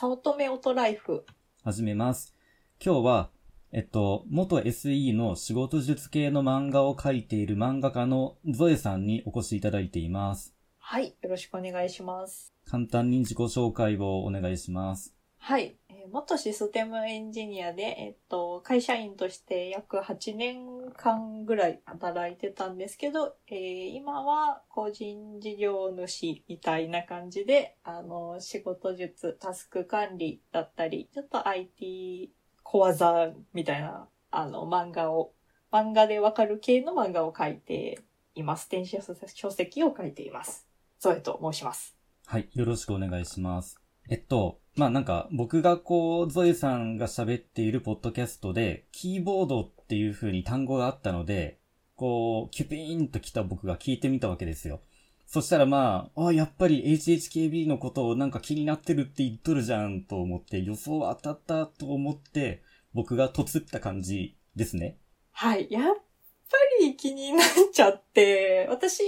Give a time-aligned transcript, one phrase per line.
[0.00, 1.26] 早乙女オトライフ。
[1.62, 2.34] 始めます。
[2.82, 3.30] 今日は、
[3.70, 10.54] えっと、元 SE の仕事術系の漫画を描いている漫画家のゾエさんにお越しいただいています。
[10.78, 11.14] はい。
[11.20, 12.54] よろしくお願いします。
[12.64, 15.14] 簡単に自己紹介をお願いします。
[15.36, 15.76] はい。
[16.12, 32.32] 元システムエンジニアで、えっと、会社員として約8年間ぐらい働いてたんですけど、えー今は個人事業主みたいな感じで、あの、仕事術、タスク管理だったり、ちょっと IT
[32.62, 35.32] 小技みたいな、あの、漫画を、
[35.72, 38.00] 漫画でわかる系の漫画を書いて
[38.34, 38.70] います。
[38.70, 38.98] 電子
[39.34, 40.66] 書籍を書いています。
[40.98, 41.96] ゾエと申します。
[42.26, 43.80] はい、よろしくお願いします。
[44.08, 51.58] えっと、まあ、なんか、僕がこう、ゾエさんが喋っているポッドキャストで、キーボードっていう風に単語があったので、
[51.96, 54.80] こう、キュピーンと来た僕が聞いてみたわけですよ。
[55.26, 62.62] そしたらまあ、あ、やっぱり HHKB のことをなんか気になってるって言っとるじゃんと思って、予想当たったと思って、
[62.94, 64.96] 僕がとつった感じですね。
[65.32, 65.68] はい。
[65.70, 69.02] やっぱり気になっちゃって、私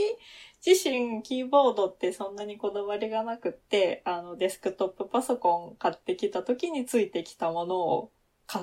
[0.65, 8.13] 自身キーボードってそんなにこだわりがなくって、あのデスクトップパソコン買ってきた時についてきたものを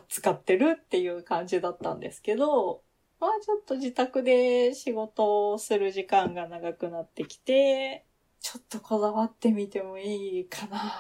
[0.08, 2.81] 使ってるっていう感じだったんですけど、
[3.20, 8.05] まあちょっと自宅で仕事をする時間が長くなってきて、
[8.39, 10.94] ちょっとこだわってみてもいいかな、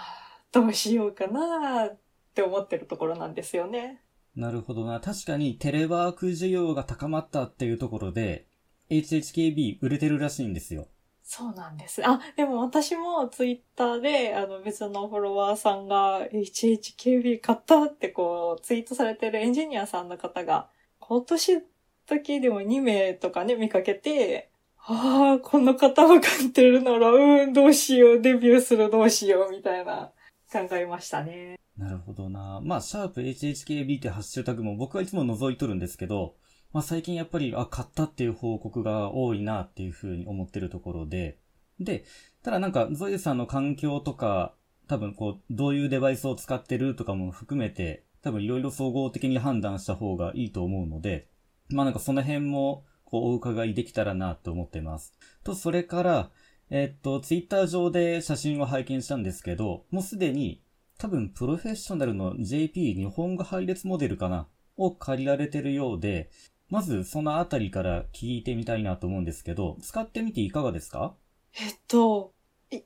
[0.51, 1.97] どうしようかなっ
[2.35, 4.01] て思ってるところなんですよね。
[4.35, 4.99] なるほどな。
[4.99, 8.48] 確かにテレワーク需要が高まったっていうところで、
[8.89, 10.87] HHKB 売れてるらしいんですよ。
[11.23, 12.01] そうなんです。
[12.07, 21.61] あ、でも私もツイッターで、あの別のフォロワーさんが HHKB 買ったってこうツイートされてるエンジニアさんの方が、今年
[22.07, 24.49] 時でも2名とかね、見かけて、
[24.87, 30.11] ああ、この方が買ってるなら、うーん、どうしよう、デビューするどうしよう、みたいな
[30.51, 31.59] 考えましたね。
[31.77, 32.59] なるほどな。
[32.63, 36.35] まあ、シャープ HHKB ってハッシュタグも僕はいつも覗いとるんですけど、
[36.71, 41.39] まあ最近やっぱり、あ、買ったっていう報告が多いなっていうふうに思ってるところで、
[41.79, 42.03] で、
[42.43, 44.53] ただなんか、ゾエさんの環境とか、
[44.87, 51.27] 多分こう、どういうデバイスを使ってるとかも含めて、多分いろいろ総合的に判断した方がいいと思うので、
[51.69, 55.13] まあなんかその辺も、こう、お伺いできたらなと思ってます。
[55.43, 56.31] と、それから、
[56.69, 60.61] えっと、ツイッター上で写真を拝見したんですけど、もうすでに、
[60.99, 66.29] 多分プロフェッショナルの JP 日本語配列モデルかなを借りられてるようで、
[66.69, 71.15] まずそのあたりから聞いてみたいなと思うんですけど、使ってみていかがですか？
[71.59, 72.33] えっと、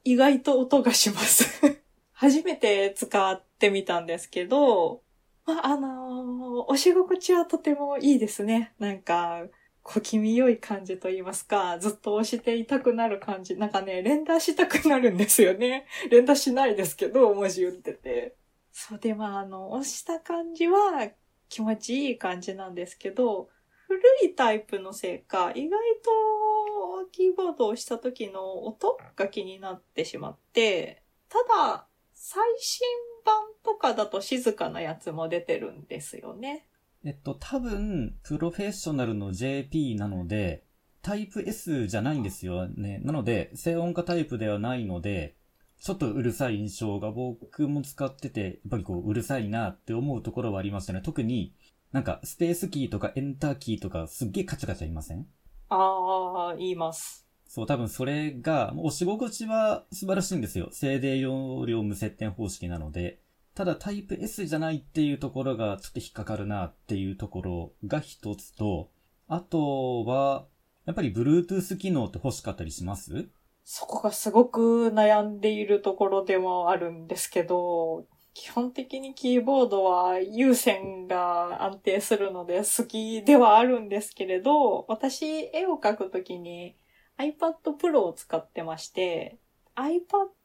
[0.04, 1.84] 意外と音がします。
[2.14, 5.04] 初めて使ってみたんですけど、
[5.46, 8.74] まあ、あのー押し心地はとてもいいですね。
[8.80, 9.44] なんか、
[9.82, 13.58] 小気味良い感じと言いますか、ずっと押していたくなる感じ。
[13.58, 15.86] なんかね、連打したくなるんですよね。
[16.10, 18.38] 連打しないですけど、文字打ってて。
[18.72, 21.12] そうで、まあ、あの、押した感じは
[21.50, 23.50] 気持ちいい感じなんですけど、
[23.94, 32.88] 古いタイプのせいか、意外とキーボードをした時の音が気になってしまって、ただ、最新
[33.24, 36.66] 版とかだと静かなやつも出てるんですよね。
[37.06, 40.64] えっと、多分、プロフェッショナルの JP なので、
[41.04, 43.00] タイプ S じゃないんですよね。
[43.04, 45.36] なので、静音化タイプではないので、
[45.80, 51.02] ちょっとうるさい印象が僕も使ってて、やっぱりこう、うるさいなって思うところはありましたね。
[51.04, 51.54] 特に、
[51.94, 55.28] なんか、スペースキーとかエンターキーとかすっげえカチャカチャいません？
[55.70, 57.28] ああ、言います。
[57.48, 60.70] そう、多分それが、押し心地は素晴らしいんですよ。
[60.72, 63.20] 静電容量無接点方式なので。
[63.54, 68.90] ただタイプ S じゃないっていうところがちょっと引っかかるなっていうところが一つと、
[69.28, 70.48] あとは、
[70.86, 73.30] やっぱり Bluetooth 機能って欲しかったりします？
[73.64, 86.76] そこがすごく悩んでいるところでもあるんですけど、基本的にキーボードは有線が安定するので好きではあるんですけれど、私絵を描くときに
[87.18, 89.38] iPad Pro を使ってまして、
[89.76, 90.00] iPad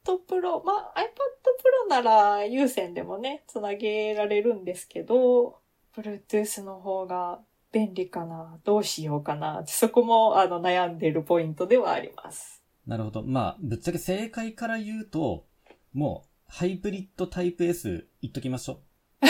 [0.05, 1.07] Pro、まあ iPad
[1.87, 5.61] Pro なら有線でもね、つなげられるんですけど、
[5.97, 7.41] Bluetooth の方が
[7.73, 12.63] 便利かな、どうしようかな、そこもあの悩んでるポイントではあります。
[12.87, 13.23] なるほど。
[13.23, 15.45] まあ、ぶっちゃけ正解から言うと、
[15.93, 18.81] もう、ハイブリッドタイプ S 言っときましょ
[19.23, 19.27] う。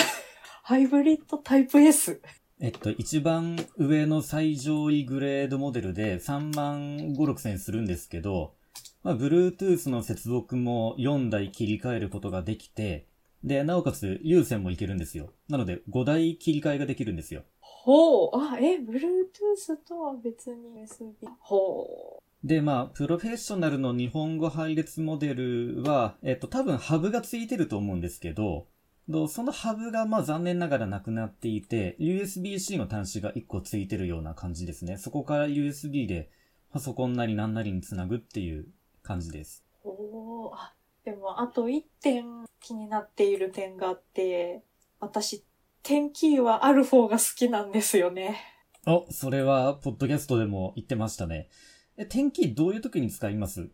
[0.63, 2.23] ハイブリッドタイプ S。
[2.59, 8.55] えっと、一番上の最上位グレードモデルで3万5、6千するんですけど、
[9.03, 13.09] まあ、Bluetooth の接続も4台切り替えることができて、
[13.45, 15.33] で、なおかつ有線もいけるんですよ。
[15.51, 17.43] なので、5台切り替えができるんですよ。
[17.61, 18.31] ほう。
[18.35, 21.29] あ、え、Bluetooth とは別に USB。
[21.41, 22.28] ほう。
[22.45, 28.69] で、まあ、プロフェッショナルの日本語配列モデルは、えっと、多分ハブがついてると思うんですけど、
[29.29, 34.99] そのハブがまあ残念ながらなくなっていて、USB-C の端子が1個ついてるような感じですね。
[34.99, 36.31] そこから USB で
[36.71, 38.67] パソコンなり何なりにつなぐっていう
[39.03, 39.65] 感じです。
[39.83, 40.75] おー、あ、
[41.05, 44.63] でもあと1点気になっている点があって、
[45.01, 45.45] 私、
[45.83, 48.37] 点キーはある方が好きなんですよね。
[48.87, 51.49] お、それは、ポッドキャストでも言ってましたね。
[52.01, 53.69] え、点キーどういう時に使います？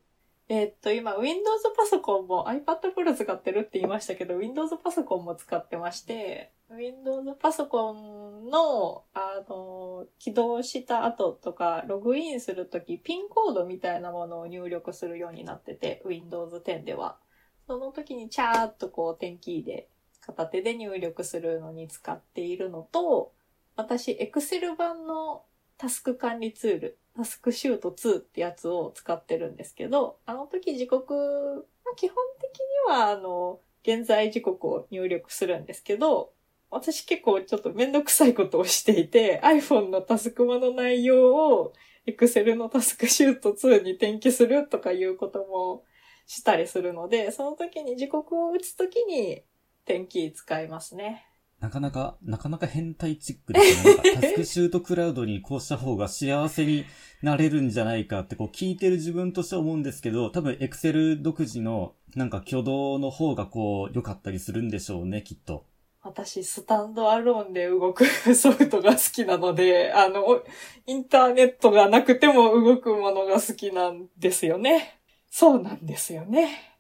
[0.49, 1.45] えー、っと、今、Windows
[1.77, 17.19] パソコンも iPad Pro 使ってるって言いましたけど、Windows パソコンも使ってまして、Windows パソコンの、あの、起動した後とか、ログインするとき、ピンコードみたいなものを入力するようになってて、Windows 10では。
[17.67, 19.89] その時にチャーっとこう、点キーで、
[20.23, 23.33] 片手で入力するのに使っているのと、
[23.77, 25.45] 私、Excel 版の
[25.77, 31.67] タスク管理ツール、タスクシュート2ってやつを使ってるんですけど、あの時時刻、
[31.97, 32.59] 基本的
[32.89, 36.33] には、あの、現在時刻を入力するんですけど、
[36.71, 41.73] 私結構ちょっとめんどくさいことをしていて、iPhone のタスクマの内容を
[42.07, 45.85] Excel のタスクシュート2に転記するとかいうことも
[46.27, 49.43] したりするので、その時に時刻を打つ時に
[49.85, 51.27] 転記使いますね。
[51.65, 53.97] なかなか、なかなか変態チックですね。
[54.21, 56.85] タスクシュートクラウドにこうした方が幸せに
[57.23, 65.65] なれるんじゃないかってこう聞いてる自分としては思うんですけど、多分エクセル独自のなんか挙動の方がこう良かったりするんでしょうね、きっと。
[66.03, 70.43] 私、スタンドアローンで動くソフトが好きなので、あの、
[70.87, 75.01] インターネットがなくても動くものが好きなんですよね。
[75.31, 76.75] そうなんですよね。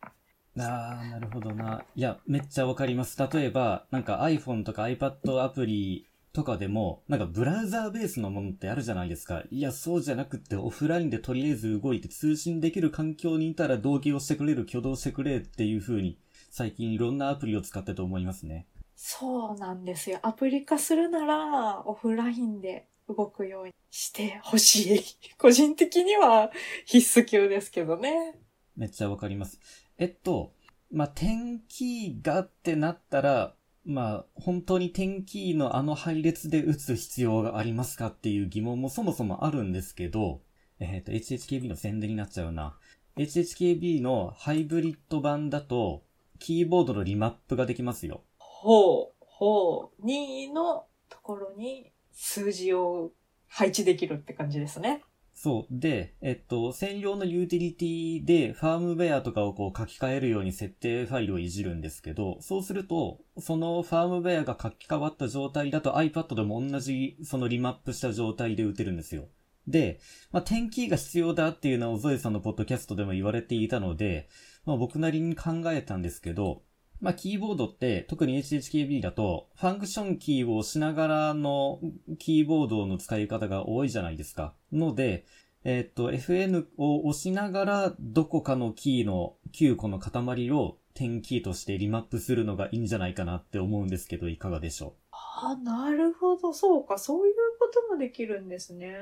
[0.59, 1.85] ああ、なるほどな。
[1.97, 3.19] いや、めっちゃわかります。
[3.33, 9.43] 例えば、なんか iPhone とか iPad アプリとかでも、なんかブラウザーベースのものってあるじゃないですか。
[9.51, 16.19] いや、そうじゃなくってオフラインでとりあえず動いて通信できる環境にいたら同期をしてくれる、挙動してくれっていう風に、
[16.51, 18.67] 最近いろんなアプリを使ってと思いますね。
[18.97, 20.21] そうなんですよ。
[20.23, 25.01] アプリ化するなら、オフラインで動くようにしてほしい。
[25.37, 26.51] 個人的には
[26.85, 28.35] 必須級ですけどね。
[28.77, 29.61] めっちゃわかります。
[29.99, 30.53] えっと、
[30.91, 33.55] まあ、点キーがってなったら、
[33.85, 40.41] まあ、本当に点キーのあの配列で打つ必要がありますかっていう疑問もそもそもあるんですけど、
[40.81, 42.77] えっ、と、HHKB の宣伝になっちゃうな。
[43.17, 46.03] HHKB のハイブリッド版だと、
[46.39, 48.23] キーボードのリマップができますよ。
[48.39, 50.07] ほう、ほう。
[50.07, 53.13] 2のところに数字を
[53.49, 55.03] 配置できるって感じですね。
[55.45, 55.79] そう。
[55.79, 69.27] で、えっと、専用のユーティリティでファームウェアとかをこう書き換えるように設定ファイルをいじるんですけど、そうすると、そのファームウェアが書き換わった状態だと iPad でも同じそのリマップした状態で打てるんですよ。
[69.69, 70.01] で、
[70.33, 74.31] まあ、テンキーが必要だっていうのはぞえさんのポッドキャストでも言われていたので、
[74.65, 76.63] まあ、僕なりに考えたんですけど、
[77.05, 81.79] まあ、キーボードって、特に HHKB だと、ファンクションキーを押しながらの
[82.19, 84.55] キーボードの使い方が多いじゃないですか。
[84.73, 85.27] ので、
[85.65, 94.93] えっ、と、FN を押しながら、どこかのキーの9個の塊を点キーとしてリマップするのがいいんじゃないかなって思うんですけど、いかがでしょう？
[95.11, 96.55] ああ、なるほど。
[96.55, 96.97] そうか。
[96.97, 98.95] そういうこともできるんですね。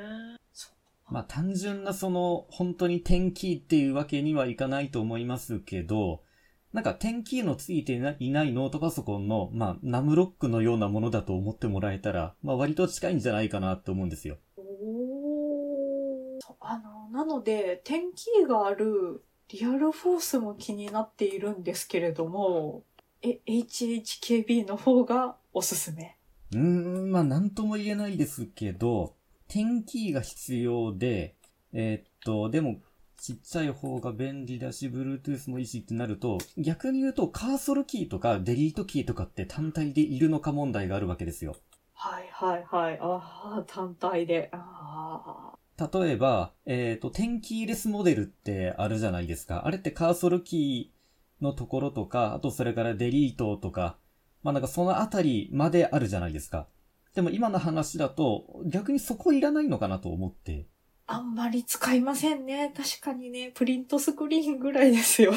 [1.09, 6.23] まあ単純なその、本当に点キーっていうわけにはいかないと思いますけど、
[6.73, 14.39] なんか点キーのついていないノートパソコンの、まあ、ナムロックのようなものだと思ってもらえたら、まあ割と近いんじゃないかなって思うんですよ。
[14.57, 22.85] おあの、なので、点キーがあるリアルフォースも気になっているんですけれども、
[23.21, 26.17] え、HHKB の方がおすすめ？
[26.53, 29.15] うーん、まあなんとも言えないですけど、
[29.47, 31.35] 点キーが必要で、
[31.75, 32.81] えー、っと、でも
[33.23, 41.55] ちっちゃい方が便利だし、Bluetooth もいいしってなると、逆に言うとカーソルキーとかデリートキーとかって単体でいるのか問題があるわけですよ。
[41.93, 42.99] はいはいはい。
[43.01, 44.51] ああ、単体で。
[44.53, 49.69] あ例えば、えっ、ー、と、点キーレスモデルってあるじゃないですか。
[49.69, 53.99] あれってカーソルキーのところとか、あとそれからデリートとか、
[54.43, 56.67] まあなんかそのあたりまであるじゃないですか。
[57.15, 60.67] でも今の話だと、逆にそこいらないのかなと思って。
[61.07, 62.73] あんまり使いませんね。
[62.77, 65.33] 確かにね、プリントスクリーンぐらいですよ。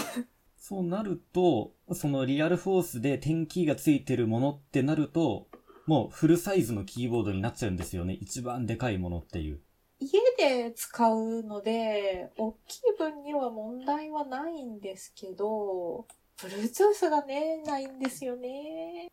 [0.58, 5.48] そうなると、そのリアルフォースで点キーがついてるものってなると、
[5.86, 8.18] もうフルサイズのキーボードになっちゃうんですよね。
[8.20, 9.62] 一番でかいものっていう。
[10.00, 16.08] 家で使うので、大きい分には問題はないんですけど、
[16.38, 19.12] Bluetooth がね、ないんですよね。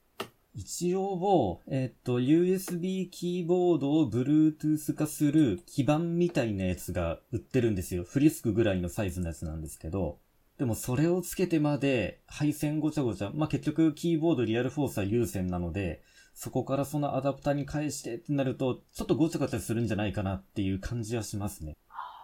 [0.54, 8.04] 一応も、えっと、USB キーボードを Bluetooth 化する基板みたいなやつが売ってるんですよ。
[8.04, 10.18] フリスクぐらいのサイズのやつなんですけど。
[10.58, 16.02] でもそれをつけてまで配線ごちゃごちゃ、まあ、結局キーボードリアルフォースは有線なので、
[16.34, 21.74] そこからそのアダプターに返してってなると、ちょっとごちゃごちゃするんじゃないかなっていう感じはしますね。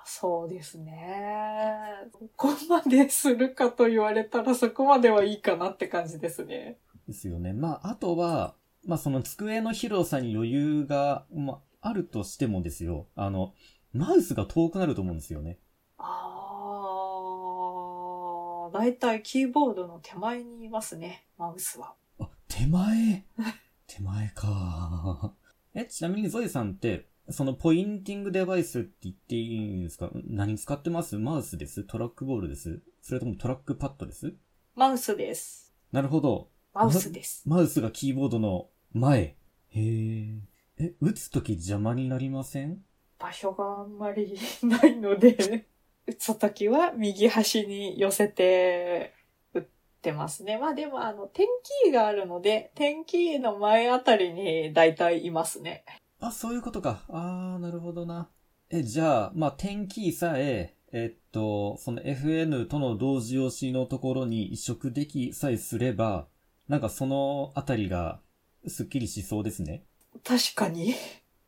[0.05, 1.85] そうですね。
[2.13, 6.79] ここまでするかと言われたらそこまではいいかなって感じですね。
[7.09, 7.53] ですよね。
[7.53, 8.55] まあ、あとは、
[8.87, 13.09] まあ、その机の広さに余裕が、まあ、あるとしてもですよ。
[13.17, 13.55] あの、
[13.93, 15.59] マウスが遠くなると思うんですよね。
[15.99, 16.05] あ
[18.69, 21.95] あ、だいたいキーボードの手前にいますね、マウスは。
[22.21, 23.25] あ、手前？
[23.89, 25.35] 手前か。
[25.75, 30.11] え、ちなみにゾエさんって、そのポインティングデバイスって言っていいんですか？
[30.15, 31.17] 何使ってます？
[31.19, 31.85] マウスです？
[31.85, 32.83] トラックボールです？
[33.03, 34.35] それともトラックパッドです？
[34.75, 35.75] マウスです。
[35.93, 36.49] なるほど。
[36.75, 37.43] マウスです。
[37.47, 39.21] マウスがキーボードの前。
[39.21, 39.37] へ
[39.75, 40.41] え。
[40.79, 42.79] え、打つとき邪魔になりません？
[43.19, 45.67] 場所があんまりないので、
[46.07, 49.13] 打つときは右端に寄せて
[49.53, 49.65] 打っ
[50.01, 50.57] てますね。
[50.57, 51.47] まあでもあの、点
[51.85, 55.85] キーがあるので、点キーの前あたりに大体いますね。
[56.21, 57.05] あ、そういうことか。
[57.09, 58.31] あー、なるほどな。
[58.71, 66.29] え、じゃあ、まあ、点キーさえ、えっと、その FN との同時押しのところに移植できさえすれば、
[66.69, 68.21] なんかそのあたりが、
[68.67, 69.85] スッキリしそうですね。
[70.23, 70.95] 確かに。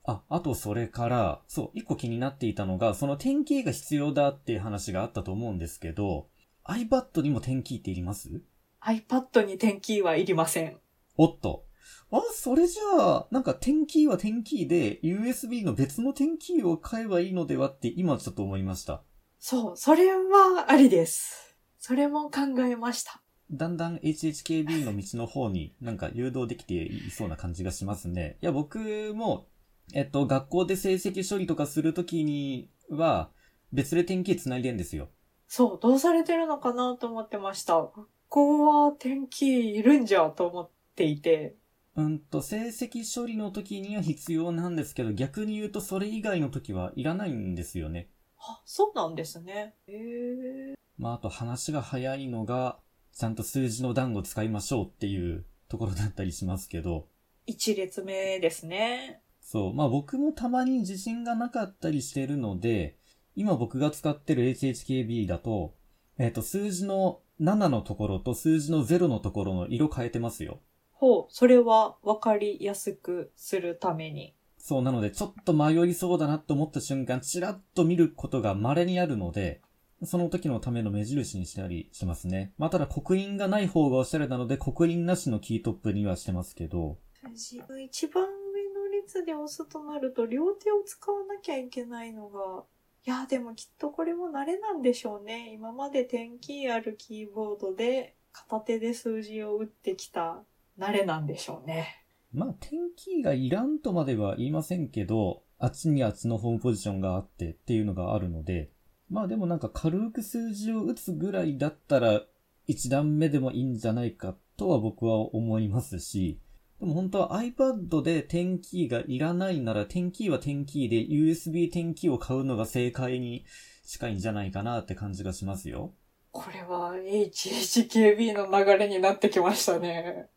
[0.05, 6.29] あ、あとそれから、そう、一個気になっていたのが、その点キーが必要だっていう話があったと思うんですけど、
[6.65, 8.43] iPad にも点キーっていります
[8.83, 10.79] ？iPad に点キーはいりません。
[11.17, 11.67] おっと。
[12.13, 19.03] あ、それじゃあ、なんか点キーは点キーで、USB の別の点キーを買えばいいのではって今ちょっと思いました。
[19.39, 21.57] そう、それはありです。
[21.79, 23.23] それも考えました。
[23.51, 28.39] だんだん HHKB の道の方になんか誘導できていそうな感じがしますね。
[28.41, 29.47] いや、僕も、
[29.93, 33.31] えっと、学校で成績処理とかするときには、
[33.73, 35.09] 別で点キー繋いでんですよ。
[35.47, 37.75] そう、どうされてるのかなと思ってました。
[37.75, 41.57] 学校は点キーいるんじゃと思っていて。
[41.97, 48.11] うんと、成績処理の時には必要なんですけど、逆に言うとそれ以外の時はいらないんですよね。
[48.39, 49.75] あ、そうなんですね。
[49.89, 50.75] へえ。
[50.97, 52.79] まあ、あと話が早いのが、
[53.13, 57.07] ちゃんと数字の段を使いましょうっていうところだったりしますけど、
[57.47, 59.23] 一列目ですね。
[59.41, 59.75] そう。
[59.75, 62.97] まあ僕もたまに自信がなかったりしてるので、
[63.35, 65.75] 今僕が使ってる HHKB だと、
[66.19, 70.61] えっ、と、数字の7のところと数字の0のところの色変えてますよ。
[70.93, 74.35] ほう、それは分かりやすくするために。
[74.59, 79.63] そう、なのでちょっと迷いそうだなと思った瞬間、チラッと見ることが稀にあるので、
[80.03, 82.53] その時のための目印にしたりしますね。
[82.57, 86.99] まあ、ただ刻印がない方がおしゃれなので、刻印なしのキートップにはしてますけど、
[87.31, 92.65] 自分一番上の列で押すとなると両手を使わなきゃいけないのが、
[93.07, 95.53] いや、でもきっとこれも慣れなんでしょうね。
[95.53, 100.43] 今まで点キーあるキーボードで片手で数字を打ってきた
[100.79, 102.05] 慣れなんでしょうね。
[102.33, 108.71] まあ、点キーがいらんとまでは言いませんけど、あっちにあっちのホームポジションがあってっていうのがあるので、
[109.11, 112.23] まあでもなんか軽く数字を打つぐらいだったら、
[112.67, 116.41] 一段目でもいいんじゃないかとは僕は思いますし、
[116.79, 123.45] でも本当は iPad で点キーがいらないなら、点キーは点キーで USB 点キーを買うのが正解に
[123.85, 125.93] 近いんじゃないかなって感じがしますよ。
[126.31, 130.29] これは HHKB の流れになってきましたね。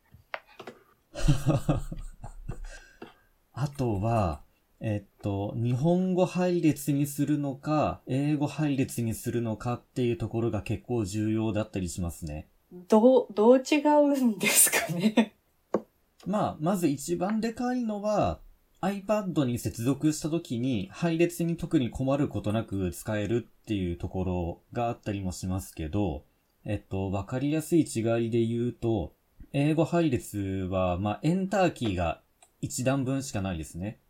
[3.53, 4.43] あとは、
[4.86, 12.50] えっと、日本語配列にするのか、英語配列にするのかっていうところが結構重要だったりしますね。
[12.90, 15.36] どう、どう違うんですかね？
[16.28, 18.42] まあ、まず一番でかいのは、
[18.82, 26.25] iPad に接続した時に配列に特に困ることなく使えるっていうところがあったりもしますけど、
[26.66, 29.13] えっと、わかりやすい違いで言うと、
[29.54, 30.38] 英語配列
[30.70, 32.22] は、まあ、エンターキーが
[32.60, 34.02] 一段分しかないですね。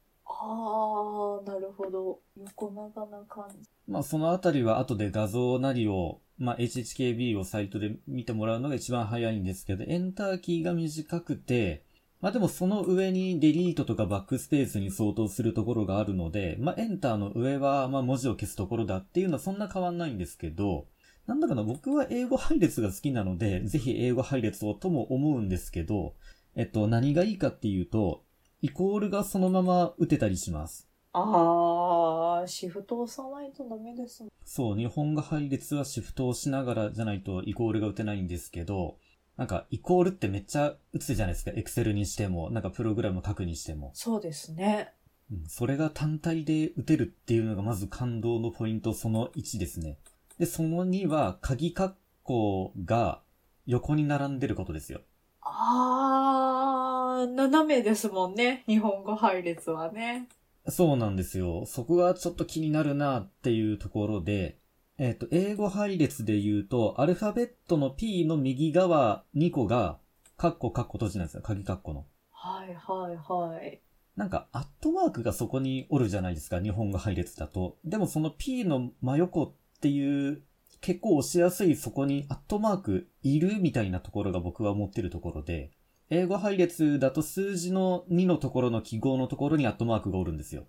[0.46, 2.20] あー、なるほど。
[2.38, 3.70] 横長な感じ。
[3.88, 11.86] まあそのあたりは後で画像なりを、まあ HHKB をサイトで見てもらうのが一番早いんですけど、エンターキーが短くて、
[12.20, 20.88] まあでもその上にデリートとかバックスペースに相当するところがあるので、まあエンターの上はまあ文字を消すところだっていうのはそんな変わんないんですけど、
[21.26, 26.16] なんだかな僕は英語配列が好きなので、ぜひ英語配列をとも思うんですけど、
[26.56, 28.24] えっと何がいいかっていうと、
[28.64, 30.88] イコールがそのまま打てたりします。
[31.12, 34.30] あー、シフト押さないとダメですね。
[34.46, 38.96] そう、日本語配列はシフトをしながらじゃないとイコールが打てないんですけど、
[39.36, 41.52] なんか、イコールってめっちゃ打つじゃないですか。
[41.54, 43.92] エクセルにしても、なんかプログラム書くにしても。
[43.96, 44.94] そうですね。
[45.30, 49.98] うん、それが単体で打てるっていうのがまず感動のポイントその1ですね。
[50.40, 53.22] で、その2は、鍵括弧が
[53.66, 55.02] 横に並んでることですよ。
[55.46, 58.64] あー、斜めですもんね。
[58.68, 60.28] 日本語配列はね。
[60.70, 61.66] そうなんですよ。
[61.66, 64.58] そこがちょっと気になるなっていうところで、
[64.98, 70.00] えっ、と、英語配列で言うと、アルファベットの P の右側2個が、
[70.38, 71.42] カッコカッコ閉じなんですよ。
[71.42, 72.06] 鍵カッコの。
[72.32, 73.82] はいはいはい。
[74.16, 76.62] なんか、アットマークがそこにおるじゃないですか。
[76.62, 77.78] 日本語配列だと。
[77.84, 80.44] でもその P の真横っていう、
[80.84, 85.72] 結構押しやすいそこにアットマークいるみたいなところが僕は思ってるところで、
[86.10, 90.66] 英語配列だと数字の2のところの記号のところにアットマークがおるんですよ。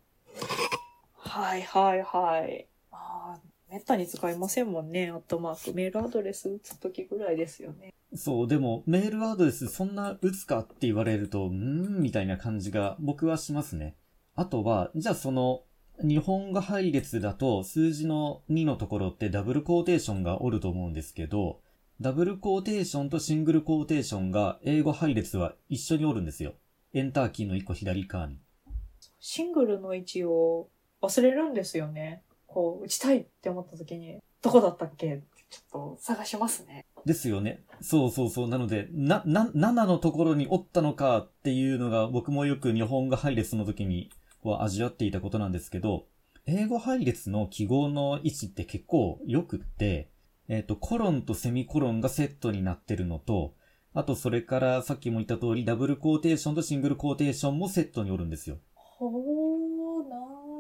[1.17, 2.69] はいはいはい。
[2.93, 5.11] あー、めったに使いませんもんね。
[5.11, 5.75] アットマーク。
[5.75, 7.93] メールアドレス打つときぐらいですよね。
[8.15, 13.97] そう、でもメールアドレスそんな打つかって言われると、うーん、みたいな感じが僕はしますね。
[14.37, 15.65] あとは、じゃあその、
[16.03, 21.61] 日本語配列だと数字の2のところってダブルコーテーションがおると思うんですけど、
[22.01, 26.55] ダブルコーテーションとシングルコーテーションが英語配列は一緒におるんですよ。
[26.93, 28.39] エンターキーの1個左側に。
[29.21, 30.69] シングルの位置を
[31.01, 32.23] 忘れるんですよね。
[32.47, 35.15] こう、打ちたいって思ったときに、どこだったっけ？
[35.15, 36.87] ってちょっと探しますね。
[37.07, 37.63] ですよね。
[37.81, 38.49] そうそうそう。
[38.49, 44.11] なので、な、な、7のところにおったのかっていうのが僕もよく日本語配列の時に
[44.45, 46.07] こう味わっていたことなんですけど、
[46.47, 50.11] 英語配列の記号の位置って結構良くって、
[50.49, 53.55] えっ、と、コロンとセミコロンがセットになってるのと、
[53.95, 58.59] あとそれからさっきも言った通りダブルコーテーションとシングルコーテーションもセットにおるんですよ。
[58.75, 60.17] ほー、な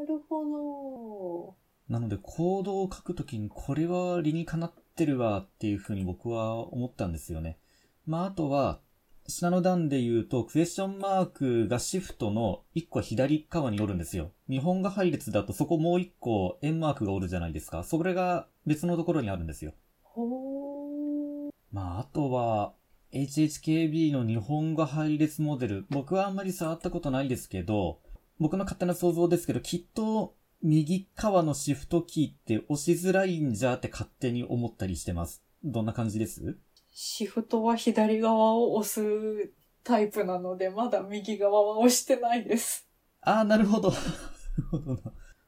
[0.09, 1.55] るほ
[1.91, 1.93] ど。
[1.93, 7.59] なので、コードを書くときにこれは理にかなってるわっていうふうに僕は思ったんですよね。
[8.07, 8.81] まあ、あとは、
[9.26, 14.33] 下の段で言うと、クエスチョンマークがシフトの1個左側におるんですよ。
[14.50, 17.85] 日本語配列だとそこもう1個円マークがおるじゃないですか。
[17.85, 19.73] それが別のところにあるんですよ。
[20.02, 21.50] ほー。
[21.73, 22.75] まあ、あとは、
[23.12, 25.87] HHKB の日本語配列モデル。
[25.88, 28.00] 僕はあんまり触ったことないですけど、
[28.38, 35.42] 僕の勝手な想像ですけど、きっと右側のシフトキーって押しづらいんじゃって勝手に思ったりしてます。
[35.62, 36.59] どんな感じです？
[36.96, 39.52] シフトは左側を押す
[39.83, 42.88] タイプなので、まだ右側は押してないです。
[43.20, 43.90] ああ、なるほど。
[43.90, 44.00] なる
[44.70, 45.00] ほどな。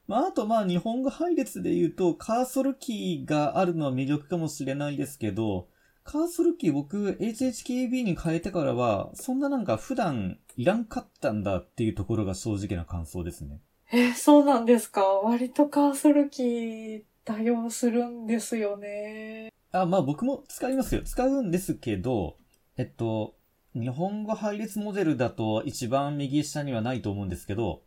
[0.09, 5.69] まあ、あとまあ日本語配列で言うと、カーソルキーがあるのは魅力かもしれないですけど、
[6.03, 13.61] カーソルキー僕 HHKB に変えてからは、そんななんか普段いらんかったんだっていうところが正直な感想ですね。
[13.93, 19.53] え、そうなんですか割とカーソルキー多用するんですよね。
[19.83, 21.03] あ、まあ僕も使いますよ。
[21.03, 22.39] 使うんですけど、
[22.77, 23.37] えっと、
[23.75, 27.83] 日本語配列モデルだと一番右下にはないと思うんですけど、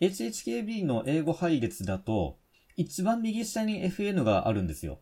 [0.00, 2.38] HHKB の英語配列だと、
[2.76, 5.00] 一番右下に FN があるんですよ。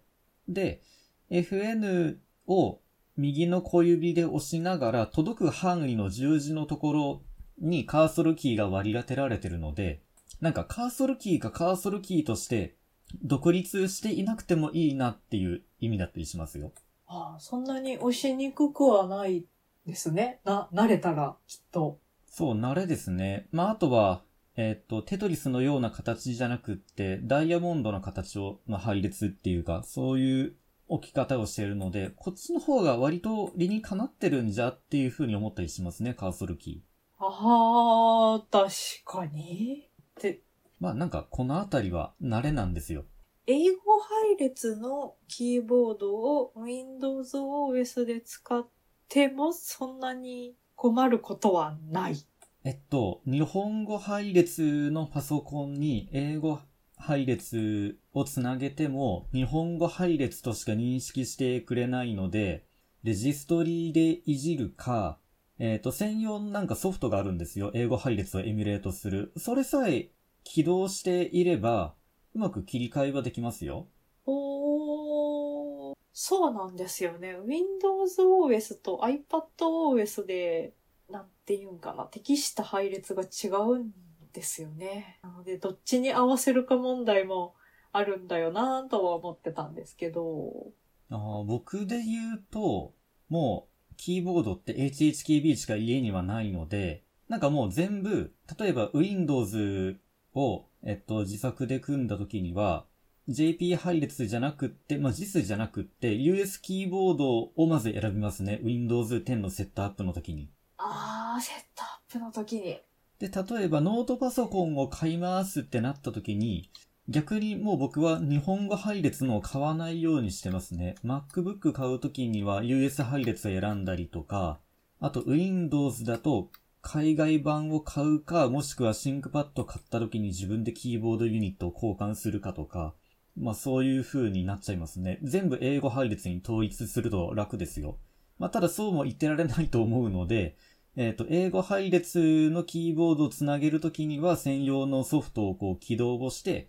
[0.48, 0.82] で、
[1.30, 2.80] FN を
[3.16, 7.22] 右の小指で押しながら届く範囲の十字のところ
[7.58, 10.02] にカーソルキーが割り当てられてるので、
[10.40, 12.76] なんかカーソルキーがカーソルキーとして
[13.22, 16.72] 独立していなくてもいいなっていう意味だったりしますよ。
[17.06, 19.44] ああ、そんなに押しにくくはない
[19.86, 20.40] ですね。
[20.44, 21.98] な、慣れたら、きっと。
[22.26, 23.48] そう、慣れですね。
[23.52, 24.22] まあ、あとは、
[24.56, 30.56] えっ、と、テトリスのような形じゃなくって、ダイヤモンドの形を、まあ、配列っていうか、そういう
[30.88, 37.24] 置き方をしているので、こっちの方が割と理にかなってるんじゃっていう風に思ったりしますね、カーソルキー。
[37.24, 38.70] ああ、確
[39.04, 39.88] かに。
[40.20, 40.40] で、
[40.82, 43.04] まあ、なんか、このあたりは慣れなんですよ。
[43.46, 48.68] 英語配列のキーボードを Windows OS で使っ
[49.08, 52.16] てもそんなに困ることはない。
[52.64, 56.58] えっと、日本語配列のパソコンに英語
[56.96, 62.66] 配列をつなげても、日本語配列としか認識してくれないので、
[63.04, 65.20] レジストリでいじるか、
[65.60, 67.70] えっ、と、専用のなんかソフトがあるんですよ。
[67.72, 69.32] 英語配列をエミュレートする。
[69.36, 70.10] それさえ
[70.44, 71.94] 起動していれば、
[72.34, 73.88] うまく切り替えはできますよ。
[74.26, 77.36] おー、そうなんですよね。
[77.44, 80.74] Windows OS と iPad OS で、
[81.10, 83.92] なんていうんかな、適した配列が違うん
[84.32, 85.18] ですよね。
[85.22, 87.54] なので、どっちに合わせるか問題も
[87.92, 90.72] あるんだよなとは思ってたんですけど。
[91.10, 92.94] あー僕で言うと、
[93.28, 100.00] もう、キーボードって HHKB しか家にはないので、なんかもう全部、例えば Windows
[100.34, 102.86] を、えっと、自作で組んだ時には、
[103.28, 108.60] JP 配列じゃなくって、まあ、JIS じゃなくって、US キーボードをまず選びますね。
[108.62, 110.50] Windows 10のセットアップの時に。
[110.78, 112.80] あー、セットアップの時に。
[113.20, 116.70] で、例えばノートパソコンを買いますってなった時に、
[117.08, 120.96] 逆にもう僕は日本語配列のを買わないようにしてますね。
[121.04, 124.58] MacBook 買う時には US 配列を選んだりとか、
[125.00, 126.50] あと Windows だと
[126.82, 132.94] 海外版を買うか、もしくは ThinkPad 買った時に自分でキーボードユニットを交換するかとか、
[133.36, 135.18] まあそういう風になっちゃいますね。
[135.22, 137.98] 全部英語配列に統一すると楽ですよ。
[138.38, 140.56] まあただそうも言ってられないと思うので、
[140.96, 146.68] えっ、と、英語配列のキーボードをつなげるときには専用のソフトをこう起動をして、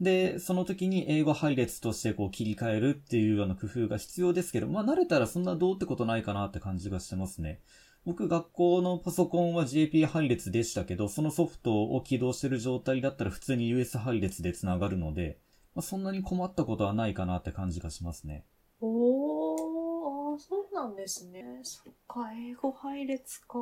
[0.00, 7.60] で、その時に英語配列としてこう切り替えるっていうような工夫が必要ですけど、まあ慣れたらそんなどうってことないかなって感じがしてますね。
[8.04, 15.38] 僕学校のパソコンは JP 配列でしたけど、そのソフトを起動してる状態だったら普通に US 配列でつながるので、
[15.74, 18.44] まあ、そんなに困ったことはないかなって感じがしますね。
[18.80, 21.60] おー、そうなんですね。
[21.62, 23.58] そっか、英語配列か。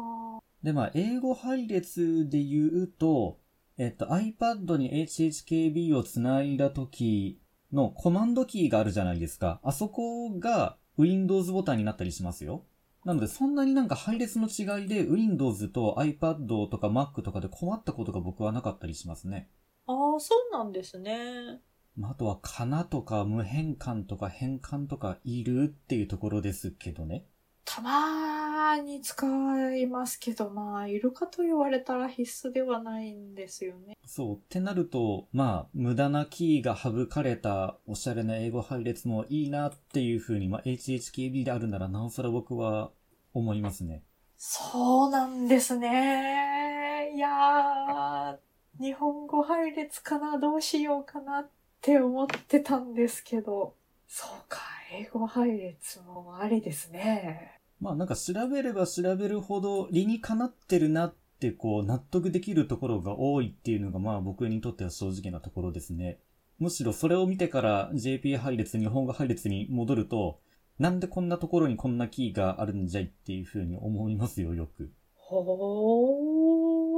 [0.62, 3.38] で、まあ、英語配列で言うと、
[3.78, 7.40] えっと、iPad に HHKB をつないだ時
[7.72, 9.60] のコマンドキーがあるじゃないですか。
[9.62, 12.64] あそこが Windows ボタンになったりしますよ。
[13.04, 19.50] なので、そんなになんか配列の違いで Windows と iPad とか Mac とかで困ったことが僕はなかったりしますね。
[19.86, 21.60] あー、そうなんですね。
[21.96, 27.26] まあ、あとは、かなとか無変換とか変換とかいるっていうところですけどね。
[27.64, 33.96] たまーに使いますけど、まあ、いるかと言われたら必須ではないんですよね。
[34.04, 34.36] そう。
[34.36, 42.90] ってなると、まあ、無駄なキーが省かれたおしゃれな英語配列もいいなっていう風に、まあ、HHKB であるならなおさら僕は
[43.32, 44.02] 思いますね。
[44.36, 47.12] そうなんですね。
[47.14, 48.36] いやー、
[48.80, 51.48] 日本語配列かな、どうしようかなっ
[51.80, 53.74] て思ってたんですけど、
[54.08, 54.58] そうか、
[54.94, 57.58] 英語配列もありですね。
[57.80, 66.18] まあ、なんか調べれば調べるほど理にかなってるなってこう納得できるところが多いっていうのがまあ僕にとっては正直なところですね。
[66.58, 70.40] むしろそれを見てから JP 配列、日本語配列に戻ると、
[70.78, 74.92] なんでこんなところにこんなキーがあるんじゃいっていう風に思いますよ、よく。
[75.14, 76.91] ほー。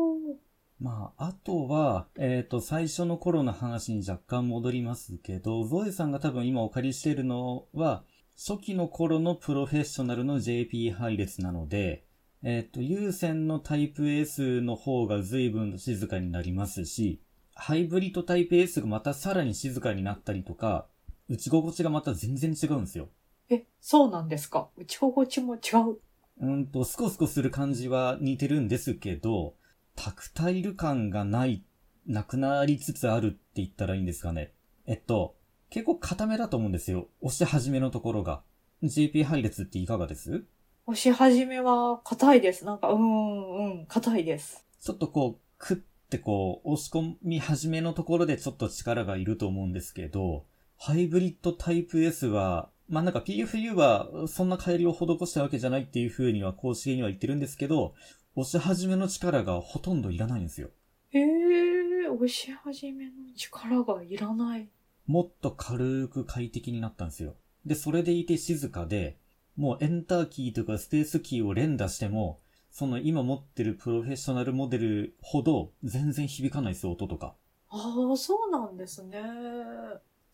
[0.80, 8.04] まあ、あとは、えっ、と、最初の頃の話に若干戻りますけど、ゾエさんが多分今お借りしているのは、
[8.36, 12.04] 初期の頃のプロフェッショナルの JP 配列なので、
[12.42, 17.22] えっ、と、有線のタイプ S の方が随分静かになりますし、
[17.54, 20.86] ハイブリッドタイプ S がまたさらに静かになったりとか、
[21.28, 23.08] 打ち心地がまた全然違うんですよ。
[23.48, 24.68] え、そうなんですか？
[24.76, 25.58] 打ち心地も違
[25.90, 25.98] う。
[26.40, 29.54] うんと、スコスコする感じは似てるんですけど、
[29.96, 31.62] タクタイル感がない、
[32.06, 34.52] なくなりつつあるって言ったらいいんですかね。
[34.86, 35.36] えっと、
[35.70, 37.08] 結構固めだと思うんですよ。
[37.20, 38.42] 押し始めのところが。
[38.82, 40.44] GP 配列っていかがです？
[40.86, 42.66] 押し始めは硬いです。
[42.66, 44.66] なんか、うーん、うん、硬いです。
[44.80, 45.80] ちょっとこう、クッ
[46.10, 50.44] てこう、押し込み始めのところでちょっと力がいると思うんですけど、
[50.76, 57.94] ハイブリッドタイプ S は、まあなんか PFU はそんな改良を施したわけじゃないっていう風には公式には言ってるんですけど、
[58.36, 60.70] 押し始めの力がほとんどいらないんですよ。
[61.10, 64.68] へえ、押し始めの力がいらない。
[65.06, 67.36] もっと軽く快適になったんですよ。
[67.64, 69.18] で、それでいて静かで、
[69.56, 72.40] もうエンターキーとかスペースキーを連打しても、
[72.72, 77.36] その今持ってるプロフェッショナルモデルほど全然響かないですよ、音とか。
[77.68, 79.22] ああ、そうなんですね。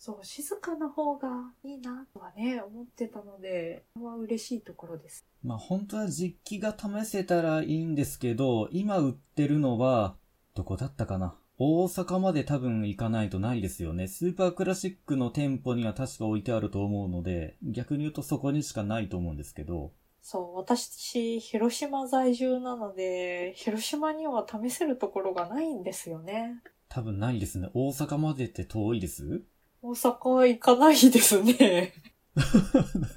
[0.02, 1.28] そう、静かな方が
[1.62, 5.26] いいなとはね、思ってたので、これは嬉しいところです。
[5.42, 10.16] まあ本当は実機が試せたらいいんですけど、今売ってるのは、
[10.54, 11.36] どこだったかな？
[11.58, 14.08] 大阪まで多分行かないとないですよね。
[14.08, 26.62] スーパークラシックの店舗には確か置いてあると思うので、逆に言うとそこにしかないと思うんですけど、そう、私、広島在住なので、広島には試せるところがないんですよね。
[26.88, 27.68] 多分ないですね。
[27.74, 29.42] 大阪までって遠いです？
[29.82, 31.92] 大阪は行かないですね。
[32.36, 32.42] な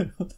[0.06, 0.36] るほど。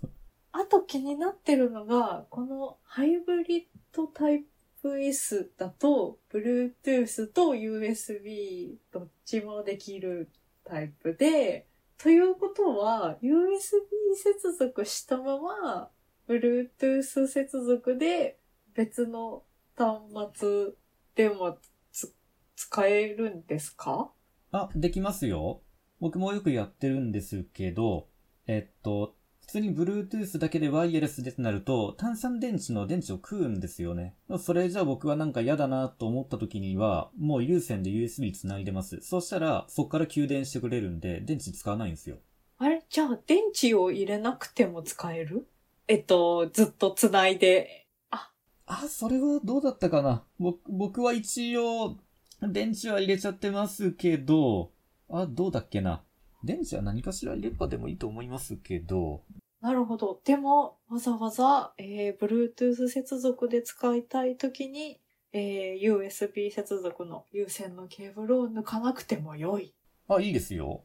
[0.52, 4.46] あと気になってるのが、このハイブリッドタイ
[4.82, 10.30] プ S だと、Bluetooth と USB どっちもできる
[10.64, 15.90] タイプで、ということは、USB 接続したまま、
[16.28, 18.40] Bluetooth 接続で
[18.74, 19.44] 別の
[19.76, 20.00] 端
[20.34, 20.72] 末
[21.16, 21.58] でも
[21.92, 22.14] つ
[22.56, 24.12] 使えるんですか？
[24.52, 25.62] あ、できますよ。
[26.00, 28.08] 僕もよくやってるんですけど、
[28.48, 34.16] えっと、普通に Bluetooth だけでワイヤレスでってなると、単三電池の電池を食うんですよね。
[34.40, 39.00] それじゃあ僕はなんか嫌だなと思った時には、もう有線で USB 繋いでます。
[39.02, 42.18] そしたら、そっから給電してくれるんで、電池使わないんですよ。
[42.58, 42.84] あれ？
[42.90, 45.48] じゃあ電池を入れなくても使える？
[45.88, 47.86] えっと、ずっと繋いで。
[48.10, 48.32] あ。
[48.66, 50.24] あ、それはどうだったかな？
[50.40, 51.98] 僕、僕は一応、
[52.42, 54.72] 電池は入れちゃってますけど、
[55.10, 56.04] あ、どうだっけな。
[56.44, 59.24] 電池は何かしら入れればでもいいと思いますけど。
[59.62, 60.22] なるほど。
[60.24, 65.00] でも、わざわざ、えー、Bluetooth 接続で使いたいときに、
[65.34, 69.74] えー、USB 接続の有線のケーブルを抜かなくても良い。
[70.08, 70.84] あ、いいですよ。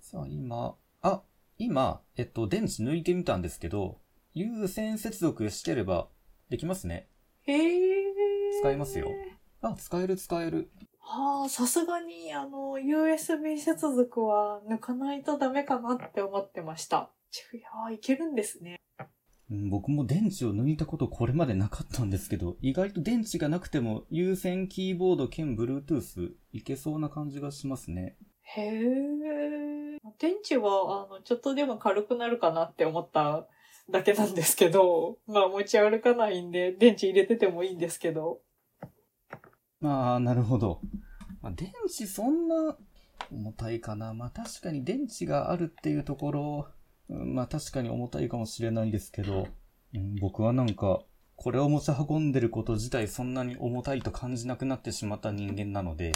[0.00, 1.22] さあ、今、あ、
[1.58, 3.98] 今、えっと、電池抜いてみたんですけど、
[4.34, 6.08] 有線接続してれば
[6.48, 7.08] できますね。
[7.42, 8.60] へえ。
[8.60, 9.08] 使えますよ。
[9.62, 10.70] あ、使える使える。
[11.08, 17.10] はあ、さすがに、あの、USB 接続は抜かないとダメかなって思ってました。
[17.52, 18.80] いやいけるんですね。
[19.48, 28.16] うん僕も電池を抜いたことこれまでなかったんですけど、意外と電池がなくても有線キーボード兼 Bluetooth いけそうな感じがしますね。
[28.42, 29.98] へえ。
[30.18, 33.46] 電池は、あの、ちょっとでも軽くなるかなって思った
[33.90, 38.40] だけなんですけど、まあ持ち歩かないんで、電池入れててもいいんですけど。
[39.84, 40.80] ああ、なるほど。
[41.42, 42.76] まあ、電池そんな
[43.30, 44.14] 重たいかな。
[44.14, 46.68] まあ確かに電池があるっていうところ、
[47.08, 49.48] うんまあ確かに重たいかもしれないですけど、
[49.94, 51.00] うん僕はなんか、
[51.36, 56.12] これを持ち運んでること自体そんなに重たいと感じなくなってしまった人間なので、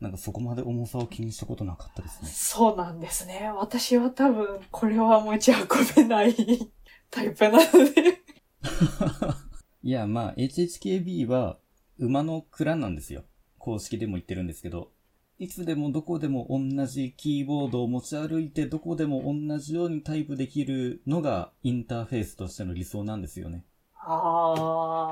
[0.00, 2.28] なんかそこまで重さを気にしたことなかったですね。
[2.28, 3.52] そうなんですね。
[3.54, 6.34] 私は多分、これは持ち運べない
[7.10, 8.20] タイプなので。
[9.84, 11.58] いや、まあ HHKB は
[11.98, 13.24] 馬の蔵なんですよ。
[13.58, 14.90] 公式でも言ってるんですけど、
[15.38, 23.64] いつでもどこでも同じキーボードを持ち歩いてどこでも同じようにタイプできるのがインターフェースとしての理想なんですよね。
[23.94, 25.10] あ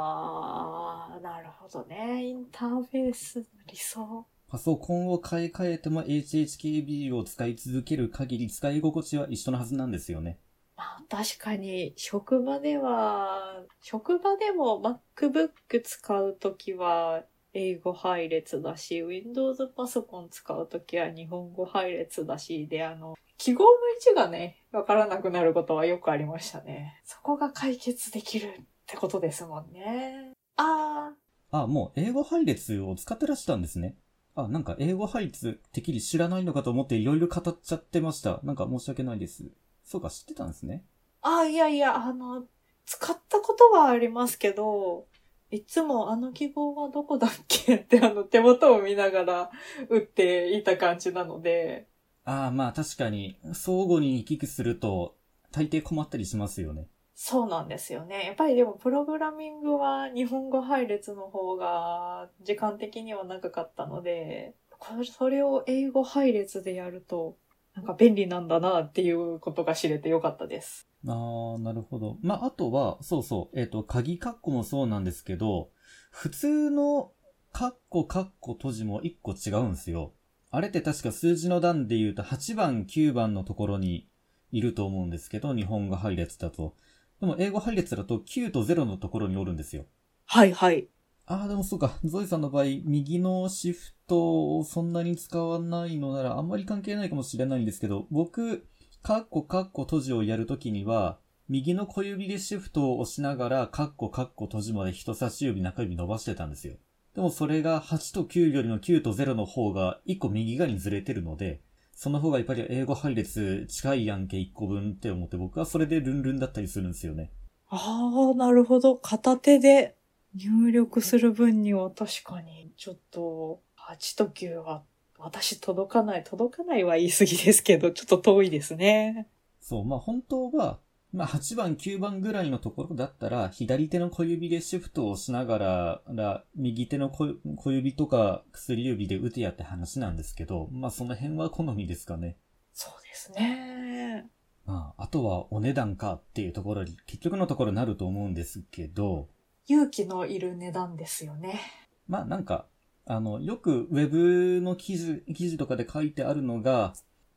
[1.19, 2.25] ー、なるほどね。
[2.27, 4.27] インターフェースの理想。
[4.49, 10.39] パソコンを買い替えても HHKB を使い続ける限り使い心地は一緒のはずなんですよね。
[10.81, 14.81] まあ確かに、職場では、職場でも
[15.15, 27.03] MacBook 使うときは英語配列だし、Windows パソコン使うときは日本語配列だし、で、あの、記号の位置がね、わからなくなることはよくありましたね。
[27.05, 30.33] そこが解決できるってことですもんね。
[30.57, 31.13] あ
[31.51, 33.99] あ、あもう英語配列を使ってらしたんですね。
[34.35, 38.41] あ、なんか英語配列てっきり知らないのかと思っていろいろ語っちゃってました。
[38.45, 39.51] なんか申し訳ないです。
[39.91, 40.85] そうか、知ってたんですね。
[41.23, 42.47] ー、あーいやいや、あの、
[42.87, 45.09] 使ったことはありますけど、
[45.51, 47.77] いつもあの記号はどこだっけ？
[47.77, 49.51] ってあの手元を見ながら
[49.89, 51.89] 打っていた感じなので、
[52.25, 55.19] ああ、まあ確かに、相互に行き来すると、
[55.53, 56.89] 大抵困ったりしますよね。
[57.15, 58.25] そうなんですよね。
[58.27, 67.39] やっぱりでもプログラミングは日本語配列の方が時間的には長かったので、これそれを英語配列でやると、
[67.75, 70.89] なんか便利なんだなっていうことが知れてよかったです。
[71.07, 72.19] ああ、なるほど。
[72.21, 75.71] まあ、あとは、そうそう、えっ、と、鍵カッコもそうなんですけど、
[76.11, 77.13] 普通の
[77.53, 80.13] カッコカッコ閉じも一個違うんですよ。
[80.51, 84.09] あれって確か数字の段で言うと8番、9番のところに
[84.51, 86.75] いると思うんですけど、日本語配列だと。
[87.21, 89.85] でも英語配列だと9と0のところにおるんですよ。
[90.27, 90.89] はいはい。
[91.31, 91.93] ああ、でもそうか。
[92.03, 98.67] ゾイさんの場合、右のシフトをそんなに使わないのならあんまり関係ないかもしれないんですけど、僕、
[99.01, 106.75] カッコカッコ閉じをやるときには、右の小指でシフトを押しながら、カッコカッコ閉じまで人差し指中指伸ばしてたんですよ。
[107.15, 111.61] でもそれが8と9よりの9と0の方が1個右側にずれてるので、
[111.95, 117.31] その方がやっぱり英語配列近いやんけ1個分って思って僕はそれでルンルンだったりするんですよね。
[117.69, 118.97] ああ、なるほど。
[118.97, 119.95] 片手で
[120.35, 124.85] 入力する分には確かに、ちょっと、8と9は、
[125.19, 129.29] 私届かない、届かないは言い過ぎですけど、ちょっと遠いですね。
[129.61, 130.79] そう、まあ本当は、
[131.13, 142.37] まあ8番、9番ぐらいのところだったら、左手の小指でシフトを押しながら、ら右手の小小指とか薬指で打てやって話なんですけど、まあその辺は好みですかね。
[142.73, 144.31] そうですね。
[144.65, 149.29] まあ、あとはお値段かっていうところに、結局のところになると思うんですけど、
[149.71, 151.61] 勇気のいる値段ですよね。
[152.09, 152.67] まあなんか、
[153.07, 156.93] あの、よくウェブの記事、記事とかで書いてあるのが、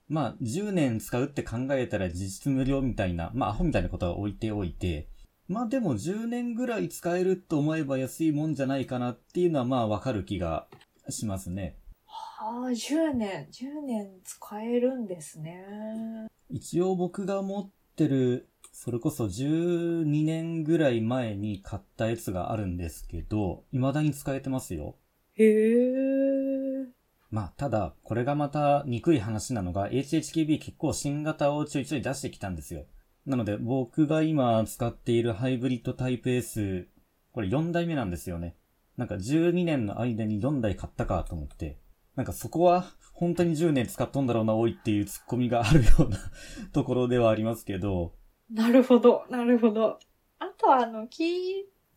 [0.10, 5.10] まあ10年使うって考えたら実質無料みたいな、まあアホみたいなことは置いておいて、
[5.48, 10.66] まあでも10年ぐらい使えると思えば安いもんじゃないかなっていうのはまあわかる気が
[11.10, 11.78] しますね。
[12.08, 16.28] はあ、10年、10年使えるんですね。
[16.50, 24.98] 一応僕が持ってるそれこそ12年ぐらい前に買ったやつがあるんですけど、未だに使えてますよ。
[25.36, 26.88] へえ。
[27.30, 32.86] まあ、ただ、これがまた憎い話なのが、HHKB 結構新型をちょいちょい出してきたんですよ。
[33.28, 36.88] なので、僕が今使っているハイブリッドタイプ S、
[37.32, 38.58] これ4代目なんですよね。
[38.98, 41.78] なんか12年の間に4台買ったかと思って、
[42.16, 46.18] なんかそこは本当に10年使っとんだろうな、多いっていうツッコミがあるような
[46.74, 48.16] ところではありますけど。
[48.52, 50.00] なるほど、なるほど。
[50.40, 51.28] あとはあの、キー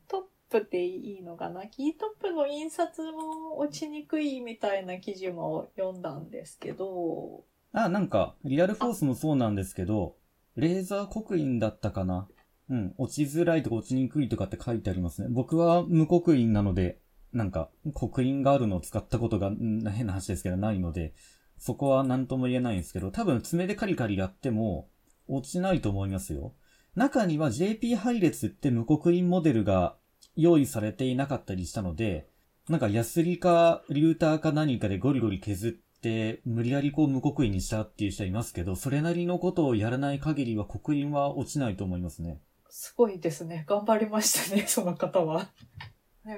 [0.09, 1.67] トップっていいのかな？
[1.67, 7.45] キートップの印刷も落ちにくいみたいな記事も読んだんですけど。
[7.73, 10.17] あ、なんか、リアルフォースもそうなんですけど、
[10.55, 12.29] レーザー刻印だったかな？
[12.71, 15.29] うん、落ちづらいとか落ちにくいとかって書いてありますね。
[15.31, 16.99] 僕は無刻印なので、
[17.33, 21.13] なんか、刻印があるのを使ったことが、変な話ですけどないので、
[21.59, 24.89] そこは何とも言えないんですけど、多分爪でカリカリやっても、
[25.29, 26.55] 落ちないと思いますよ。
[26.95, 29.97] 中には JP 配列って無刻印モデルが
[30.35, 32.29] 用意されていなかったりしたので、
[32.69, 42.41] なんかヤスリかリューターか何かでゴリゴリ削って、無理やりこう無刻印にしたっていう人はいますけど、それなりのことをやらない限りは刻印は落ちないと思いますね。
[42.71, 43.65] すごいですね。
[43.69, 45.51] 頑張りましたね、 その方は。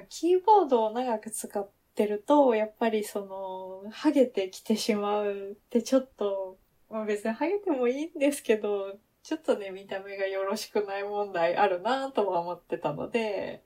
[0.09, 3.25] キーボードを長く使ってると、やっぱりそ
[3.85, 6.58] の、ハゲてきてしまうってちょっと、
[6.89, 13.63] まあ別にハゲてもいいんですけど、ちょっとね、見た目がよろしくない問題あるなとは思ってたので、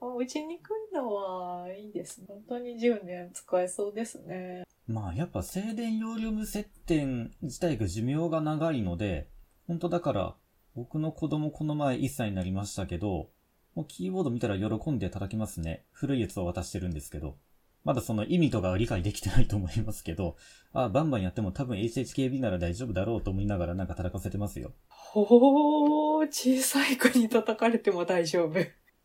[0.00, 2.22] 打ちにくいのはいいです。
[2.26, 4.64] 本当に10年使えそうですね。
[4.86, 9.28] まあやっぱ静電容量無接点自体が寿命が長いので、
[9.66, 10.34] 本当だから
[10.74, 13.28] 僕の子供この前1歳になりましたけど、
[13.74, 15.84] もうキーボード見たら喜んで叩きますね。
[15.92, 17.36] 古いやつを渡してるんですけど。
[17.84, 20.36] まだその意味とかは理解できてないと思いますけど、
[20.72, 24.72] あ、バンバンやっても多分 HHKB なら大丈夫だろうと思いながらなんか叩かせてますよ。
[24.88, 28.60] ほー、小さい子に叩かれても大丈夫。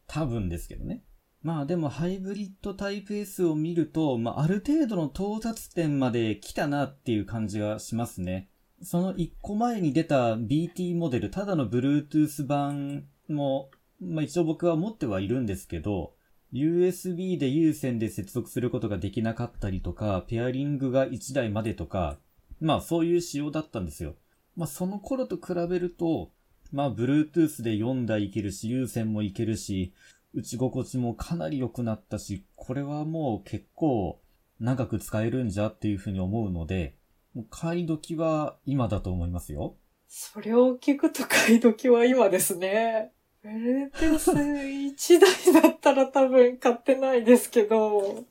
[0.08, 1.04] 多分ですけどね。
[1.42, 8.50] まあでもハイブリッドタイプ S を見ると、まあある程度の到達点まで来たなっていう感じがしますね。
[8.82, 13.70] その一個前に出た BT モデル、ただの Bluetooth 版も
[14.02, 16.15] まあ一応僕は持ってはいるんですけど、
[16.56, 22.18] USB で有線で接続することができなかったりとか、ペアリングが1台までとか、
[22.62, 24.16] まあそういう仕様だったんですよ。
[24.56, 26.32] まあその頃と比べると、
[26.72, 29.94] まあ Bluetooth で4台いけるし、有線もいけるし、
[30.34, 34.22] 打ち心地もかなり良くなったし、これはもう結構
[34.62, 36.96] 長く使えるんじゃっていうふうに思うので、
[37.34, 39.76] もう買い時は今だと思いますよ。
[40.08, 43.12] それを聞くと買い時は今ですね。
[43.46, 45.20] ブルートゥース1
[45.54, 48.24] 台だったら多分買ってないですけど。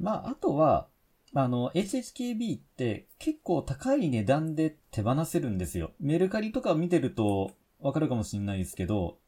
[0.00, 0.88] まあ、あとは、
[1.34, 5.92] あの、HHKB って結構高い値段で手放せるんですよ。
[6.00, 9.18] メルカリとか見てるとわかるかもしれないですけど、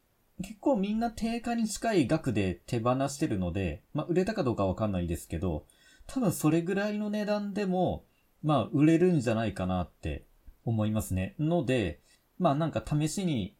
[0.42, 5.66] 結構みんな定価に近い額で手放してるので、まあ、売れたかどうかわかんないですけど、
[6.06, 8.06] 多分それぐらいの値段でも、
[8.42, 10.24] まあ、売れるんじゃないかなって
[10.64, 11.34] 思いますね。
[11.38, 12.00] ので、
[12.38, 13.55] まあなんか試しに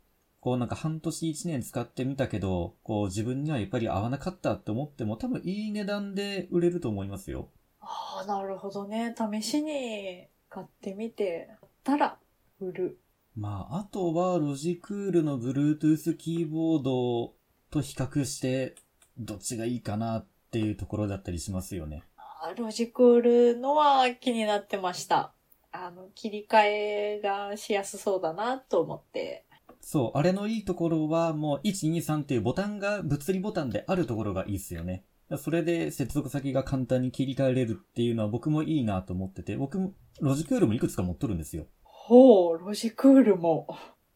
[0.47, 7.49] こうなんか半年一年使ってみたけど、こう自分にはやっぱり合わなかったって思っても多分いい値段で売れると思いますよ。
[7.81, 9.13] ああ、なるほどね。
[9.19, 11.51] 試しに買ってみて、
[11.83, 12.17] たら
[12.61, 13.01] 売る。
[13.35, 17.35] まあ、あとはロジクールの Bluetooth キーボード
[17.73, 18.77] と比較して、
[19.19, 22.05] どっちがいいかなっていうところだったりしますよね。
[22.57, 23.21] ロジクー
[23.55, 25.33] ルのは気になってました。
[25.73, 29.46] あの、切り替えがしやすそうだなと思って
[29.81, 35.05] そう、あれのいいところはもう1、2、3っていうボタンが物理ボタンであるところがいいっすよね。
[35.39, 41.67] それで接続先が簡単に切り替えれるっていうのは僕もいいなと思ってて、僕もロジクールもいくつか持っとるんですよ。
[41.83, 43.67] ほう、ロジクールも。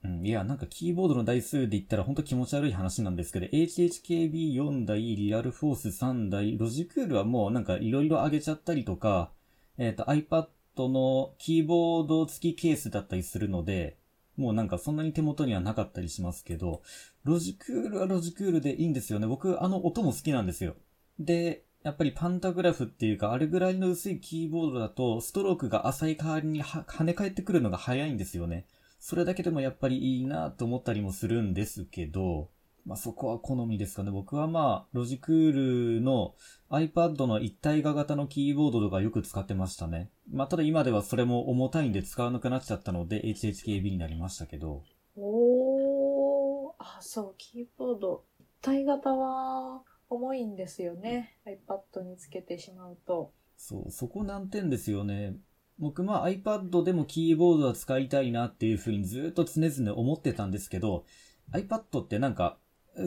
[0.04, 9.32] うん、いや、なんかキーボードの台数で言ったらほんと気持ち悪い話なんですけど、HHKB4 台、リアルフォース3台、ロジクールはもうなんか色々上げちゃったりとか、
[9.78, 13.98] えっ、ー、と iPad のキーボード付きケースだったりするので、
[14.36, 16.82] もうなんかそんなに手元にはなかったりしますけど、
[17.24, 19.26] ロジクールはロジクールでいいんですよね。
[19.26, 20.76] 僕、あの音も好きなんですよ。
[21.18, 28.66] で、やっぱりパンタグラフっていうか、あれぐらいの薄いキーボードだと、ストロークが浅い代わりに跳ね返ってくるのが早いんですよね。
[28.98, 32.50] それだけでもやっぱりいいなと思ったりもするんですけど、
[32.84, 34.10] まあ、そこは好みですかね。
[34.10, 36.34] 僕はまあ、ロジクールの
[36.70, 40.10] iPad の一体化型のキーボードとかよく使ってましたね。
[40.30, 44.82] まあ、ただ今ではそれも重たいんで使わなくなっちゃったので HHKB になりましたけど。
[45.16, 48.24] おー、あ、そう、キーボード。
[48.38, 51.38] 一体型は重いんですよね。
[51.46, 53.32] iPad につけてしまうと。
[53.56, 55.36] そう、そこ難点ですよね。
[55.78, 61.04] 僕も iPad でもキーボードは使いたいなっていうふうにずっと常々思ってたんですけど、
[61.52, 62.58] iPad ってなんか、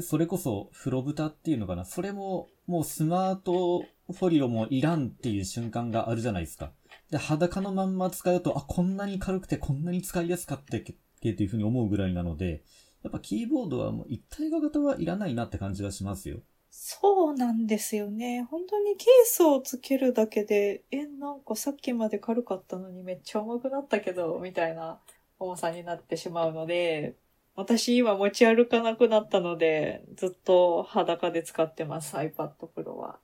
[0.02, 1.86] それこそ風呂蓋っていうのかな。
[1.86, 6.72] それももうスマートフォリオもいらんっていう瞬間があるじゃないですか。
[7.12, 10.96] で、裸のまんま使うと、あ、こんなに軽くてこんなに使いやすかったっけっ
[11.34, 12.64] ていうふうに思うぐらいなので、
[13.04, 16.39] やっぱキーボードはもう一体型はいらないなって感じがしますよ。
[16.70, 18.44] そうなんですよね。
[18.50, 25.00] 本当にケースをつけるだけで、え、なんかさっきまで軽かったのにめっちゃ重くなったけど、みたいな
[25.38, 27.16] 重さになってしまうので、
[27.56, 33.20] 私今持ち歩かなくなったので、ずっと裸で使ってます、iPad Pro は。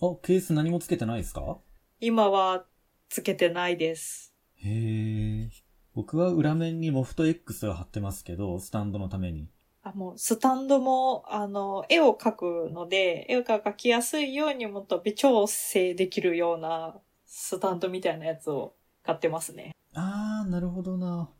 [0.00, 1.58] あ、ケース何もつけてないですか？
[2.00, 2.66] 今は
[3.08, 4.34] つけてないです。
[4.56, 5.50] へえ。
[5.94, 9.48] 僕は裏面にモフト X が貼ってますけど、スタンドのために。
[9.82, 18.74] あ、もう、スタンドも、あの、絵を描くので、絵が描きやすいようにもっと微調整できるようなスタンドみたいなやつを
[19.04, 19.72] 買ってますね。
[19.94, 21.30] あー、なるほどな。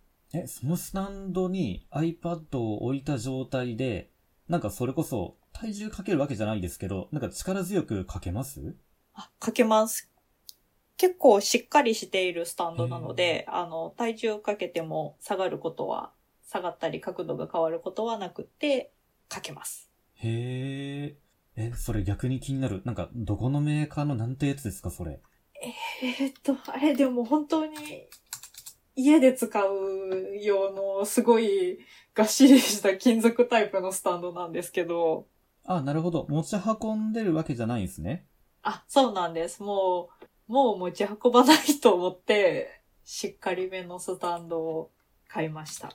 [0.44, 4.10] え、そのスタンドに iPad を置いた状態で、
[4.48, 8.76] なんかそれこそ体重かけるわけじゃないですけど、なんか力強くかけます？
[9.14, 10.10] あ、かけます。
[10.98, 16.12] 結構しっかりしているスタンドなので、あの、体重かけても下がることは
[16.46, 18.92] 下がったり角度が変わることはなくて、
[19.32, 19.90] 書けます。
[20.14, 21.16] へ
[21.56, 21.62] え。
[21.68, 22.82] え、それ逆に気になる。
[22.84, 25.20] なんか、どこのメーカーのなんてやつですか、それ？
[26.02, 27.74] えー、っと、あれでも本当に、
[28.96, 31.78] 家で使う用のすごい
[32.14, 35.26] がっしりした金属タイプのスタンドなんですけど。
[35.64, 36.26] あ、なるほど。
[36.28, 38.26] 持ち運んでるわけじゃないんですね。
[38.62, 39.62] あ、そうなんです。
[39.62, 40.08] も
[40.48, 44.90] う、もう持ち運ばないと思って、しっかりめのスタンドを
[45.28, 45.88] 買いました。
[45.88, 45.92] あ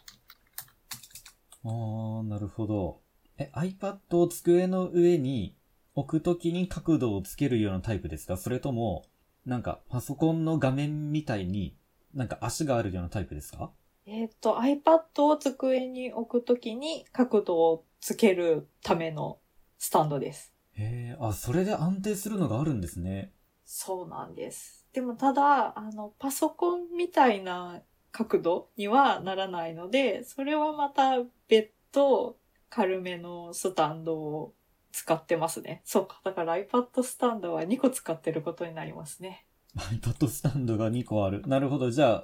[1.65, 3.01] あ、なるほど。
[3.37, 5.55] え、iPad を机の上に
[5.95, 8.37] 置くときに角度をつけるようなタイプですか？
[8.37, 9.05] それとも、
[9.45, 11.75] なんかパソコンの画面みたいに
[12.13, 13.71] なんか足があるようなタイプですか？
[14.05, 19.39] えっ、ー、と、iPad を机に置くときに角度をつけるための
[19.77, 20.53] スタンドです。
[20.73, 23.31] へえ、あ、それで安定するのがあるんですね。
[23.63, 24.87] そうなんです。
[24.91, 27.81] でもただ、あの、パソコンみたいな
[28.11, 32.37] 角度にはならないので、それはまた別途
[32.69, 34.53] 軽めのスタンドを
[34.91, 35.81] 使ってますね。
[35.85, 36.21] そうか。
[36.23, 39.45] だから iPad スタンドは2個使ってることになりますね。
[39.77, 41.43] iPad スタンドが2個ある。
[41.47, 41.91] なるほど。
[41.91, 42.23] じゃ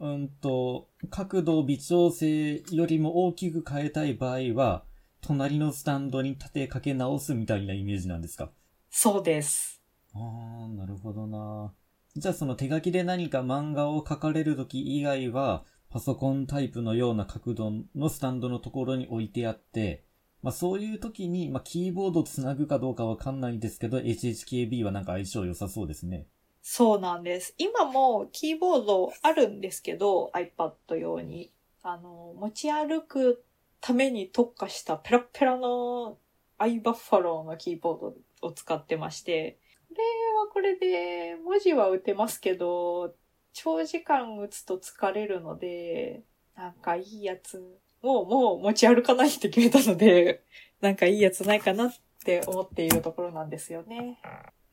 [0.00, 4.84] うんと、角度微調整よりも大きく変えたい場合は、
[5.20, 8.50] 隣のスタンドに立てかけ直すみたいなイメージなんですか？
[8.90, 9.82] そうです。
[10.14, 10.18] あ
[10.66, 11.72] あ、なるほどな。
[12.16, 20.04] じゃあその手書きで何か漫画を描かれるとき以外は、パソコンタイプのような角度のスタンドのところに置いてあって、
[20.42, 26.26] まあそういう時に、まあキーボードつなぐかどうかわかんないんですけど、HHKB はなんか相性良さそうですね。
[26.70, 27.54] そうなんです。
[27.56, 31.50] 今もキーボードあるんですけど、iPad 用に。
[31.82, 33.42] あの、持ち歩く
[33.80, 36.18] ために特化したペラペラの
[36.58, 39.58] iBuffalo のキーボードを使ってまして、
[39.88, 40.02] これ
[40.38, 43.14] はこれで文字は打てますけど、
[43.54, 46.22] 長時間打つと疲れるので、
[46.54, 47.62] なんかいいやつ
[48.02, 50.42] をもう持ち歩かないって決めたので、
[50.82, 51.94] なんかいいやつないかなっ
[52.26, 54.20] て思っているところなんですよね。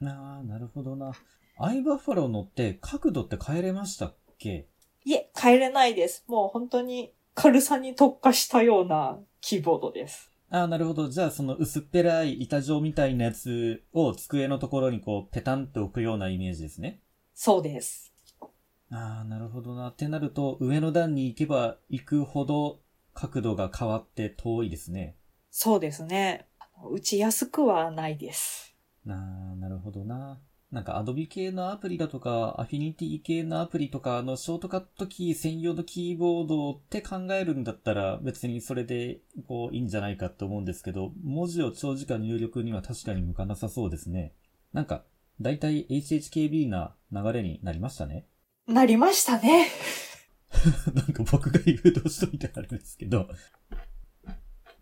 [0.03, 1.13] ああ、なるほどな。
[1.57, 4.67] アイバッファロー乗って角度って変えれましたっけ？
[5.05, 6.25] いえ、変えれないです。
[6.27, 10.29] もう本当に軽さに特化したようなキーボードです。
[10.49, 11.07] ああ、なるほど。
[11.07, 16.99] じゃあ、その薄っぺらい板状みたいなやつを机のところにこう、ペタンと置くようなイメージですね。
[17.33, 18.13] そうです。
[18.91, 19.89] ああ、なるほどな。
[19.89, 22.81] ってなると、上の段に行けば行くほど
[23.13, 25.15] 角度が変わって遠いですね。
[25.51, 26.47] そうですね。
[26.91, 28.75] 打ちやすくはないです。
[29.07, 30.37] ああ、なるほどな。
[30.71, 44.33] なんか Adobe 系のアプリだとか、Affinity 系のアプリとかのショートカットキー専用のキーボードって考えるんだったら別にそれでこういいんじゃないかと思うんですけど、文字を長時間入力には確かに向かなさそうですね。
[44.73, 45.03] なんか、
[45.39, 48.25] だいたい HHKB な流れになりましたね。
[48.67, 49.67] なりましたね。
[50.93, 53.29] なんか僕が誘導しといてあるんですけど、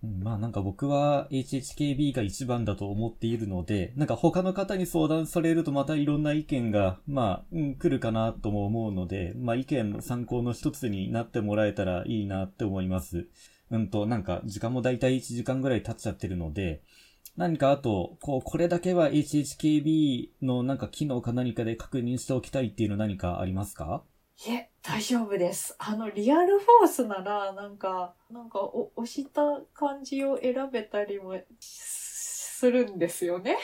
[0.03, 13.27] まあなんか僕は HHKB が一番だと思っているので、なんか他の方に相談されるとまたいろんな意見が、まあ、うん、来るかなとも思うので、まあ意見の参考の一つになってもらえたらいいなって思います。
[13.71, 16.81] うんと、なんか時間もだいたい1時間ぐらい経っちゃってるので、
[17.37, 24.03] 何かあと、こう、これだけは HHKB のなんか機能か何かで確認しておきたいっていうの何かありますか？
[24.45, 25.73] いえ、大丈夫です。
[25.79, 33.57] あの、リアルフォースなら、なんか、なんか、押した感じを選べたりもするんですよね。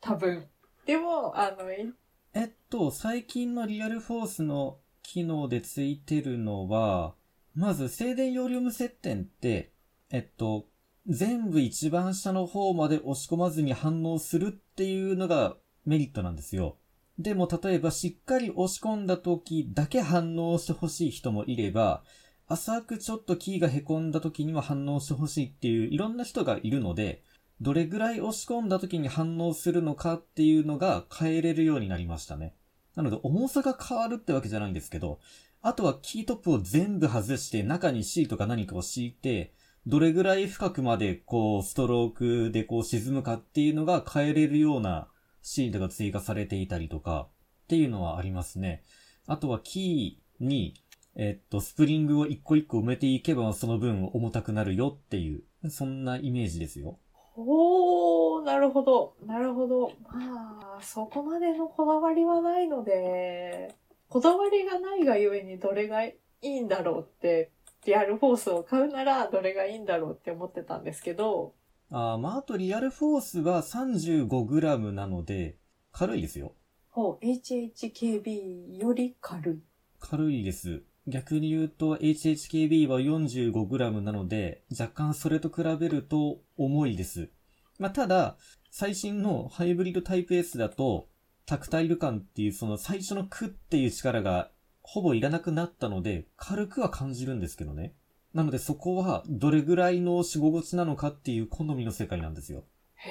[0.00, 0.46] 多分。
[0.84, 7.14] でも、あの、えっと、最近のリアルフォースの機能でついてるのは、
[7.54, 9.72] まず静電容量無接点って、
[10.10, 10.68] えっと、
[11.06, 15.56] 全部一番下の方まで押し込まずに反応するっていうのが
[15.86, 16.76] メリットなんですよ。
[17.18, 22.02] でも例えばしっかり押し込んだ時だけ反応してほしい人もいれば、
[22.48, 27.22] 浅くちょっとキーが凹んだ時には反応してほしいっていういろんな人がいるので、
[27.60, 32.54] どれぐらい押し込んだ時に反応するのかっていうのが変えれるようになりましたね。
[32.94, 35.18] なので重さが変わるってわけじゃないんですけど、
[35.62, 39.54] あとはキートップを全部外して中にシートか何かを敷いて、
[39.86, 42.12] どれぐらい深くまでこうストロー
[42.46, 45.08] クでこう沈むかっていうのが変えれるような
[45.48, 47.28] シートが追加されていたりとか
[47.66, 48.82] っていうのはありますね。
[49.28, 50.74] あとはキーに、
[51.14, 56.98] えっと、スプリングを一個一個埋めていけばその分重たくなるよっていう、そんなイメージですよ。
[57.36, 59.14] おー、なるほど。
[59.24, 59.92] なるほど。
[60.12, 63.72] まあ、そこまでのこだわりはないので、
[64.08, 67.52] こだわりがないがゆえにどれがいいんだろうって、
[67.84, 71.54] リアルフォースを買うならどれがいいんだろうって思ってたんですけど。
[71.90, 75.56] ああ、まあ、あとリアルフォースは 35g なので、
[75.92, 76.52] 軽いですよ。
[76.90, 79.58] ほう、HHKB より軽い。
[80.00, 80.82] 軽いです。
[81.06, 87.30] 逆に言うと HHKB は 45g なので、若干それと比べると重いです。
[87.78, 88.36] まあ、ただ、
[88.70, 91.08] 最新のハイブリッドタイプ S だと、
[91.44, 94.50] タクタイル感っていうその最初のクっていう力が
[94.82, 97.94] ほぼいらなくなったので、軽くは感じるんですけどね。
[98.36, 102.64] なのでそこはどれぐらいの仕心地なのかっていう好みの世界なんですよ。
[102.96, 103.10] へ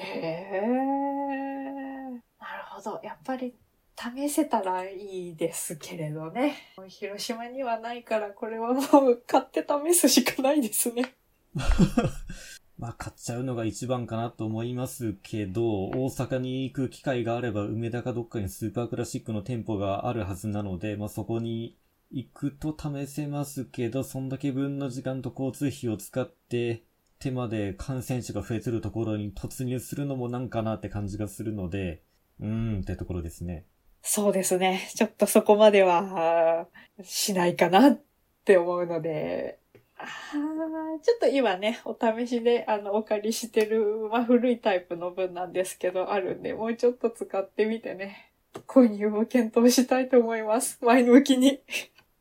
[0.52, 0.60] え。
[2.38, 3.00] なるほど。
[3.02, 3.56] やっぱり
[3.98, 6.54] 試せたらいいですけれどね。
[6.86, 11.12] 広島にはないからこれはもう買って試すしかないですね。
[12.78, 21.76] まあ買っちゃうのが一番かなと思いますけど、大阪に行く機会があれば梅田かどっかにスーパークラシックの店舗があるはずなので、まあそこに
[22.10, 26.82] 行くと試せますけど、そんだけ分の時間と交通費を使って
[27.18, 32.02] 手まで感染者が増えてるところに突入するのもなんかなって感じがするので、
[32.40, 33.64] うーんってところですね。
[34.02, 34.88] そうですね。
[34.94, 36.68] ちょっとそこまでは
[37.02, 38.00] しないかなっ
[38.44, 39.58] て思うので、
[39.98, 48.30] ちょっと今ね、お試しであのお借りしてる、まあ、古いタイプの分なんですけど、あるんで、もうちょっと使ってみてね、
[48.68, 50.78] 購入を検討したいと思います。
[50.82, 51.60] 前向きに。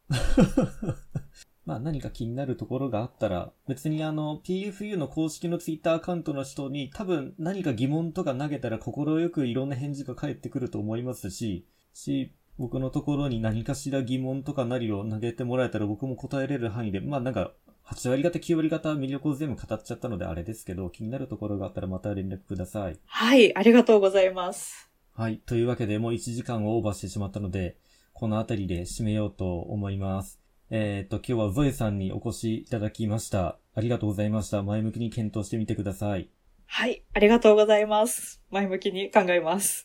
[1.65, 17.51] まあ何か気になるところがあったら、別にあの PFU の公式のツイッターアカウントの人に多分何か疑問とか投げたら心よくいろんな返事が返ってくると思いますし、し、僕のところに何かしら疑問とかなりを投げてもらえたら僕も答えれる範囲で、まあなんか
[17.87, 22.99] 8割方、9割方魅力を全部語っちゃったのであれですけど、気になるところがあったらまた連絡ください。
[23.05, 24.89] はい、ありがとうございます。
[25.13, 27.77] はい、というわけでもう1時間をオーバーしてしまったので、
[28.17, 30.39] この辺りで締めようと思います。
[30.69, 33.59] えっ、と、今日はゾエさんにお越しいただきました。
[33.75, 34.63] ありがとうございました。
[34.63, 36.29] 前向きに検討してみてください。
[36.65, 38.41] はい、ありがとうございます。
[38.51, 39.84] 前向きに考えます。